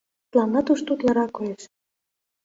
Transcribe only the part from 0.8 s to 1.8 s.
утларак коеш.